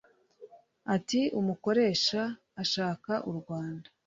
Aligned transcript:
Ati 0.95 1.19
“Umukoresha 1.39 2.21
ashaka 2.63 3.11
u 3.29 3.31
Rwanda 3.39 3.87